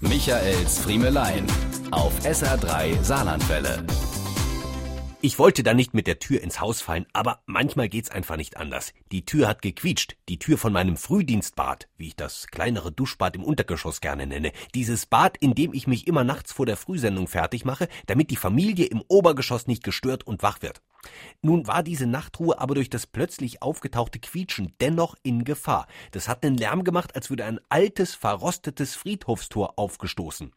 Michaels 0.00 0.78
Friemelein 0.78 1.44
auf 1.90 2.16
SR3 2.20 3.02
Saarlandwelle. 3.02 3.84
Ich 5.20 5.40
wollte 5.40 5.64
da 5.64 5.74
nicht 5.74 5.92
mit 5.92 6.06
der 6.06 6.20
Tür 6.20 6.40
ins 6.40 6.60
Haus 6.60 6.80
fallen, 6.80 7.06
aber 7.12 7.40
manchmal 7.46 7.88
geht's 7.88 8.08
einfach 8.08 8.36
nicht 8.36 8.56
anders. 8.56 8.92
Die 9.10 9.24
Tür 9.24 9.48
hat 9.48 9.60
gequietscht, 9.60 10.14
die 10.28 10.38
Tür 10.38 10.56
von 10.56 10.72
meinem 10.72 10.96
Frühdienstbad, 10.96 11.88
wie 11.96 12.06
ich 12.06 12.16
das 12.16 12.46
kleinere 12.46 12.92
Duschbad 12.92 13.34
im 13.34 13.42
Untergeschoss 13.42 14.00
gerne 14.00 14.28
nenne. 14.28 14.52
Dieses 14.72 15.06
Bad, 15.06 15.36
in 15.38 15.56
dem 15.56 15.74
ich 15.74 15.88
mich 15.88 16.06
immer 16.06 16.22
nachts 16.22 16.52
vor 16.52 16.64
der 16.64 16.76
Frühsendung 16.76 17.26
fertig 17.26 17.64
mache, 17.64 17.88
damit 18.06 18.30
die 18.30 18.36
Familie 18.36 18.86
im 18.86 19.02
Obergeschoss 19.08 19.66
nicht 19.66 19.82
gestört 19.82 20.24
und 20.24 20.44
wach 20.44 20.62
wird. 20.62 20.80
Nun 21.42 21.66
war 21.66 21.82
diese 21.82 22.06
Nachtruhe 22.06 22.60
aber 22.60 22.74
durch 22.74 22.90
das 22.90 23.06
plötzlich 23.06 23.62
aufgetauchte 23.62 24.18
Quietschen 24.18 24.74
dennoch 24.80 25.14
in 25.22 25.44
Gefahr. 25.44 25.86
Das 26.10 26.28
hat 26.28 26.44
einen 26.44 26.56
Lärm 26.56 26.84
gemacht, 26.84 27.14
als 27.14 27.30
würde 27.30 27.44
ein 27.44 27.60
altes, 27.68 28.14
verrostetes 28.14 28.94
Friedhofstor 28.94 29.78
aufgestoßen. 29.78 30.52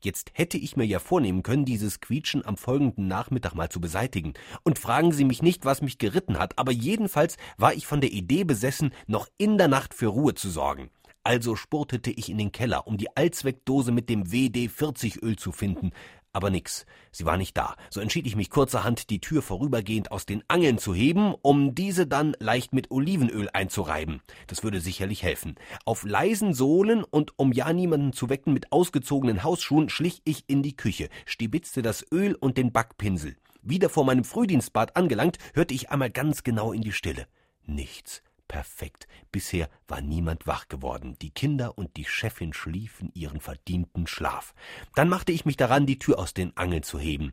Jetzt 0.00 0.30
hätte 0.34 0.58
ich 0.58 0.76
mir 0.76 0.86
ja 0.86 0.98
vornehmen 0.98 1.42
können, 1.42 1.64
dieses 1.64 2.00
Quietschen 2.00 2.44
am 2.44 2.56
folgenden 2.56 3.08
Nachmittag 3.08 3.54
mal 3.54 3.68
zu 3.68 3.80
beseitigen. 3.80 4.34
Und 4.62 4.78
fragen 4.78 5.12
Sie 5.12 5.24
mich 5.24 5.42
nicht, 5.42 5.64
was 5.64 5.82
mich 5.82 5.98
geritten 5.98 6.38
hat, 6.38 6.58
aber 6.58 6.72
jedenfalls 6.72 7.36
war 7.56 7.74
ich 7.74 7.86
von 7.86 8.00
der 8.00 8.12
Idee 8.12 8.44
besessen, 8.44 8.92
noch 9.06 9.28
in 9.38 9.58
der 9.58 9.68
Nacht 9.68 9.94
für 9.94 10.06
Ruhe 10.06 10.34
zu 10.34 10.48
sorgen. 10.50 10.90
Also 11.22 11.54
spurtete 11.54 12.10
ich 12.10 12.30
in 12.30 12.38
den 12.38 12.50
Keller, 12.50 12.86
um 12.86 12.96
die 12.96 13.14
Allzweckdose 13.14 13.92
mit 13.92 14.08
dem 14.08 14.32
WD-40-Öl 14.32 15.36
zu 15.36 15.52
finden. 15.52 15.90
Aber 16.32 16.50
nix, 16.50 16.86
sie 17.10 17.24
war 17.24 17.36
nicht 17.36 17.56
da. 17.56 17.74
So 17.90 18.00
entschied 18.00 18.26
ich 18.26 18.36
mich 18.36 18.50
kurzerhand, 18.50 19.10
die 19.10 19.20
Tür 19.20 19.42
vorübergehend 19.42 20.12
aus 20.12 20.26
den 20.26 20.44
Angeln 20.46 20.78
zu 20.78 20.94
heben, 20.94 21.34
um 21.42 21.74
diese 21.74 22.06
dann 22.06 22.36
leicht 22.38 22.72
mit 22.72 22.92
Olivenöl 22.92 23.48
einzureiben. 23.52 24.22
Das 24.46 24.62
würde 24.62 24.80
sicherlich 24.80 25.24
helfen. 25.24 25.56
Auf 25.84 26.04
leisen 26.04 26.54
Sohlen 26.54 27.02
und 27.02 27.32
um 27.36 27.52
ja 27.52 27.72
niemanden 27.72 28.12
zu 28.12 28.28
wecken 28.28 28.52
mit 28.52 28.70
ausgezogenen 28.70 29.42
Hausschuhen 29.42 29.88
schlich 29.88 30.22
ich 30.24 30.44
in 30.46 30.62
die 30.62 30.76
Küche, 30.76 31.08
stibitzte 31.26 31.82
das 31.82 32.06
Öl 32.12 32.36
und 32.36 32.56
den 32.56 32.70
Backpinsel. 32.70 33.36
Wieder 33.62 33.88
vor 33.88 34.04
meinem 34.04 34.24
Frühdienstbad 34.24 34.96
angelangt, 34.96 35.38
hörte 35.54 35.74
ich 35.74 35.90
einmal 35.90 36.10
ganz 36.10 36.44
genau 36.44 36.72
in 36.72 36.82
die 36.82 36.92
Stille. 36.92 37.26
Nichts 37.66 38.22
perfekt. 38.50 39.06
Bisher 39.30 39.68
war 39.86 40.00
niemand 40.00 40.48
wach 40.48 40.66
geworden. 40.66 41.16
Die 41.22 41.30
Kinder 41.30 41.78
und 41.78 41.96
die 41.96 42.04
Chefin 42.04 42.52
schliefen 42.52 43.12
ihren 43.14 43.40
verdienten 43.40 44.08
Schlaf. 44.08 44.54
Dann 44.96 45.08
machte 45.08 45.30
ich 45.30 45.44
mich 45.44 45.56
daran, 45.56 45.86
die 45.86 46.00
Tür 46.00 46.18
aus 46.18 46.34
den 46.34 46.56
Angeln 46.56 46.82
zu 46.82 46.98
heben. 46.98 47.32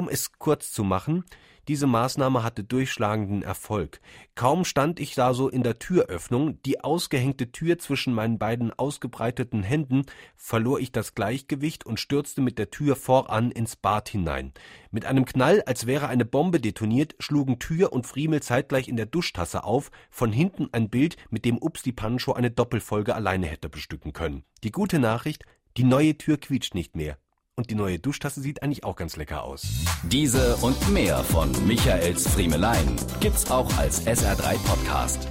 Um 0.00 0.08
es 0.08 0.32
kurz 0.38 0.72
zu 0.72 0.82
machen, 0.82 1.24
diese 1.68 1.86
Maßnahme 1.86 2.42
hatte 2.42 2.64
durchschlagenden 2.64 3.42
Erfolg. 3.42 4.00
Kaum 4.34 4.64
stand 4.64 4.98
ich 4.98 5.14
da 5.14 5.34
so 5.34 5.50
in 5.50 5.62
der 5.62 5.78
Türöffnung, 5.78 6.62
die 6.62 6.82
ausgehängte 6.82 7.52
Tür 7.52 7.78
zwischen 7.78 8.14
meinen 8.14 8.38
beiden 8.38 8.72
ausgebreiteten 8.72 9.62
Händen, 9.62 10.06
verlor 10.36 10.80
ich 10.80 10.90
das 10.90 11.14
Gleichgewicht 11.14 11.84
und 11.84 12.00
stürzte 12.00 12.40
mit 12.40 12.58
der 12.58 12.70
Tür 12.70 12.96
voran 12.96 13.50
ins 13.50 13.76
Bad 13.76 14.08
hinein. 14.08 14.54
Mit 14.90 15.04
einem 15.04 15.26
Knall, 15.26 15.60
als 15.66 15.84
wäre 15.84 16.08
eine 16.08 16.24
Bombe 16.24 16.60
detoniert, 16.60 17.14
schlugen 17.18 17.58
Tür 17.58 17.92
und 17.92 18.06
Friemel 18.06 18.40
zeitgleich 18.40 18.88
in 18.88 18.96
der 18.96 19.04
Duschtasse 19.04 19.64
auf, 19.64 19.90
von 20.08 20.32
hinten 20.32 20.70
ein 20.72 20.88
Bild, 20.88 21.18
mit 21.28 21.44
dem 21.44 21.58
Ups 21.58 21.82
die 21.82 21.92
Pancho 21.92 22.32
eine 22.32 22.50
Doppelfolge 22.50 23.14
alleine 23.14 23.48
hätte 23.48 23.68
bestücken 23.68 24.14
können. 24.14 24.44
Die 24.64 24.72
gute 24.72 24.98
Nachricht, 24.98 25.44
die 25.76 25.84
neue 25.84 26.16
Tür 26.16 26.38
quietscht 26.38 26.74
nicht 26.74 26.96
mehr. 26.96 27.18
Und 27.60 27.68
die 27.68 27.74
neue 27.74 27.98
Duschtasse 27.98 28.40
sieht 28.40 28.62
eigentlich 28.62 28.84
auch 28.84 28.96
ganz 28.96 29.16
lecker 29.16 29.44
aus. 29.44 29.66
Diese 30.04 30.56
und 30.62 30.90
mehr 30.94 31.18
von 31.18 31.52
Michaels 31.66 32.26
Friemelein 32.26 32.96
gibt's 33.20 33.50
auch 33.50 33.70
als 33.76 34.06
SR3 34.06 34.56
Podcast. 34.64 35.28